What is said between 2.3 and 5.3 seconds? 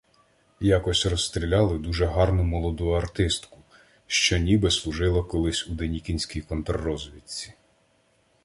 молоду артистку, що ніби служила